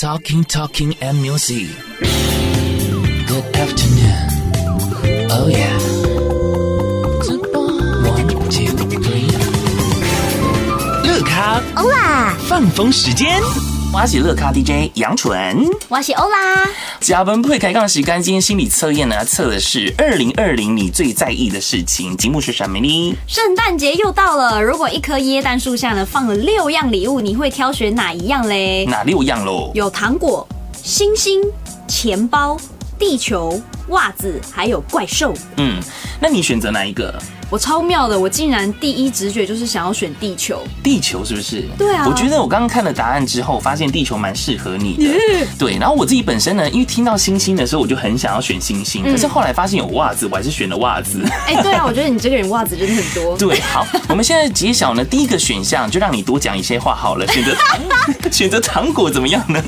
[0.00, 1.68] Talking, talking and music.
[3.26, 4.28] Good afternoon.
[5.30, 5.76] Oh yeah.
[8.08, 8.68] One, two,
[9.04, 9.28] three.
[11.04, 13.42] 乐咖欧啦，放风时间，
[13.92, 15.68] 我是乐咖 DJ 杨纯。
[15.88, 16.64] 我是欧啦。
[17.00, 23.16] 甲文不会开杠时间，今天心理测验呢，测的是二零二零你最在意的事情，题目是什么呢？
[23.26, 28.86] 圣诞节又到了，如果一棵椰蛋树下呢放了六样礼物，你会挑选哪一样嘞？
[28.86, 29.72] 哪六样喽？
[29.74, 30.46] 有糖果、
[30.84, 31.42] 星星、
[31.88, 32.56] 钱包、
[32.96, 35.34] 地球、袜子，还有怪兽。
[35.56, 35.80] 嗯，
[36.20, 37.14] 那你选择哪一个？
[37.50, 40.62] 我超妙的，我竟然第一直觉就是想要选地球。
[40.84, 41.64] 地球是不是？
[41.76, 42.06] 对啊。
[42.08, 45.46] 我觉得我刚刚看了答案之后，发现地球蛮适合你的。
[45.58, 45.76] 对。
[45.76, 49.02] 然后我自己本身呢，因为听到星星的时候，我就很想要选星星。
[49.02, 51.24] 可是后来发现有袜子，我还是选了袜子。
[51.44, 53.34] 哎，对啊，我觉得你这个人袜子真的很多。
[53.38, 57.26] 对，好，我们现在揭晓呢，第一个选项就让你多讲一些话好了。
[57.26, 57.56] 选择
[58.30, 59.60] 选择糖果怎么样呢？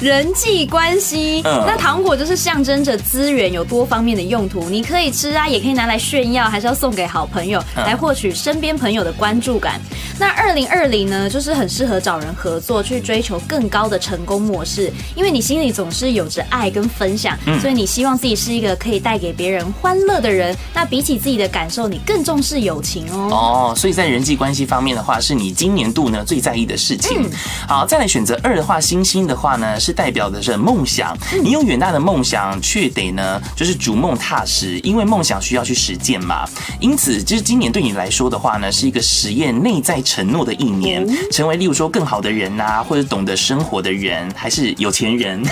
[0.00, 1.40] 人际关系。
[1.44, 1.62] 嗯。
[1.64, 9.80] 那糖果就是象征着资源有多方面的用途，你可以吃啊，也可以拿来炫耀，还是要送给好朋友来获取身边朋友的关注感。
[10.18, 14.92] 那二零二零呢，就是很适合找人合作，去追求更高的成功模式。
[15.14, 20.56] 因为你心里总是有着爱跟分享，所以你希望自己是一个可以带给别人欢乐的人。
[20.74, 23.28] 那比起自己的感受，你更重视友情哦。
[23.30, 27.28] 哦，所以在人际关系方面的话，是你今年度呢最在意的事情。
[27.66, 31.16] 好，再来选择二的话，星星的话呢，是代表的是梦想。
[31.42, 36.44] 你有远大的梦想，却得呢就是逐梦踏实，因为梦想需要去实践嘛。
[36.80, 37.22] 因此。
[37.22, 45.42] 就是今年对你来说的话呢，是一个实验内在承诺的一年，成为例如说更好的人呐，或者懂得生活的人，还是有钱人，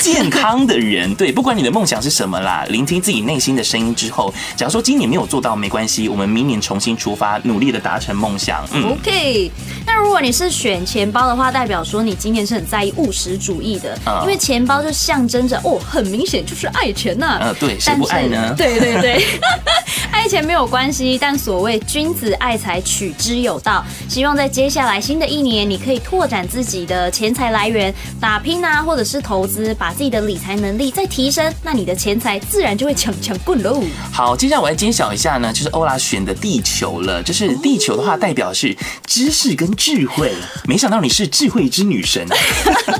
[0.00, 8.66] 健康的人，对，不管你的梦想是什么啦，聆听自己内心的声音之后，假如说今年没有做到没关系，我们明年重新出发，努力的达成梦想。
[8.72, 9.50] 嗯，OK。
[9.86, 17.38] 那如果你是选钱包的话，代表说你今年是很在意务实主义的，因为钱包就象征着哦，很明显就是爱钱呐。
[17.42, 18.54] 嗯，对，谁不爱呢？
[18.56, 19.24] 对对对，
[20.16, 23.84] 爱钱没有关系，但所谓君子爱财，取之有道。
[24.08, 33.80] 希望在接下来新的一年，你可以拓展自己的钱财来源，打拼啊，或者是投资，把自己的理财能力再提升，那你的钱财自然就会强强滚喽。
[34.10, 37.22] 好，接下来我来揭晓一下呢，就是欧拉选的地球了。
[37.22, 38.74] 就是地球的话，代表是
[39.06, 40.34] 知识跟智慧。
[40.64, 42.26] 没想到你是智慧之女神。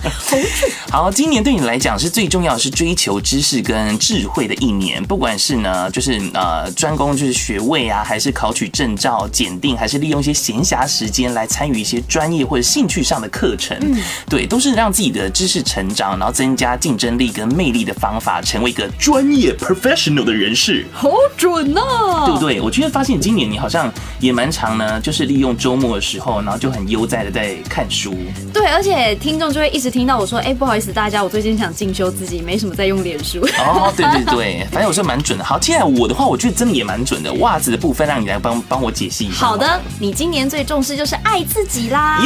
[0.93, 13.99] 好，今年对你来讲是最重要的是追求知识跟智慧的一年，不管是呢，就是呃专攻就是学位啊，还是考取证照、检定，还是利用一些闲暇时间来参与一些专业或者兴趣上的课程，嗯，
[14.31, 20.87] 对，都是让自己的知识成长，然后增加竞争力跟魅力的方法，成为一个专业 professional 的人士。
[20.93, 22.61] 好准哦，对不对？
[22.61, 28.15] 我觉得发现今年你好像也蛮长呢，就是利用周末的时候，然后就很悠哉的在看书。
[28.55, 35.45] 对，而且听众就会一直听到我说：“哎，不好意思，大家，我最近想进修自己，没什么在用脸书。”哦，对对对，反正我是蛮准的。
[35.45, 37.33] 好，接下来我的话，我觉得真的也蛮准的。
[37.35, 39.47] 袜子的部分，让你来帮帮我解析一下。
[39.47, 42.21] 好的，你今年最重视就是爱自己啦。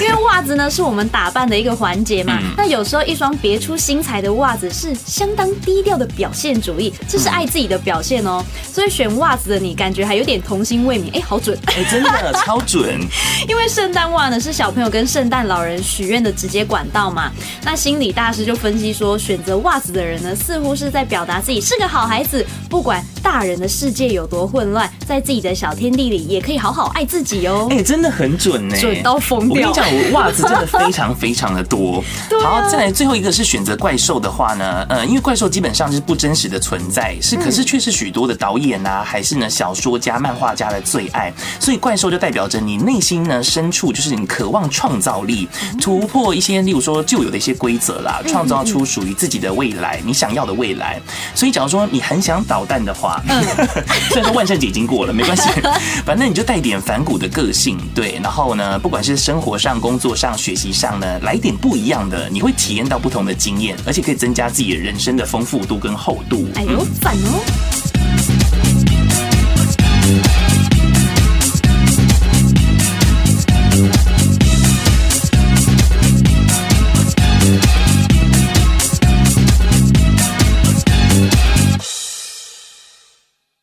[0.00, 2.38] 因为袜子呢是我们打扮的一个环节嘛。
[2.56, 8.44] 那有时候一双别出心裁的袜子是相当低调的表现主义，这是爱自己的表现哦。
[8.72, 11.14] 所以选袜子的你，感觉还有点童心未泯。
[11.14, 11.56] 哎，好准！
[11.66, 12.98] 哎，真的超准。
[13.48, 17.30] 因为圣诞袜呢是小朋友跟圣诞老人许愿的直接管道嘛。
[17.62, 27.68] 那心理大师就分析说，选择袜子的人呢，似乎是在表达自己是个好孩子，不管大人的世界有多混乱，在自己的小天地里也可以好好爱自己哦。
[27.70, 29.50] 哎，真的很准呢，准到疯掉！
[29.50, 32.02] 我跟你讲，我袜子真的非常非常的多。
[32.42, 45.48] 好，再来最后一个是选择怪兽的话呢，呃，因为怪兽基本上是不真实的存在，是可是却是许多的导演啊，还是呢小说家、漫画家的最爱，所以怪兽就代表着你内心呢深处就是你渴望创造力，
[45.80, 51.00] 突破一些例如说旧有的一些规则啦，创造出属于自己的未来，你想要的未来。
[51.32, 53.19] 所以假如说你很想捣蛋的话，
[54.10, 55.48] 虽然说万圣节已经过了，没关系，
[56.04, 66.48] 反正你就带点反骨的个性，对，然后呢，不管是生活上、工作上、学习上呢，来点不一样的，你会体验到不同的经验，而且可以增加自己的人生的丰富度跟厚度。
[66.54, 67.40] 哎呦，反哦！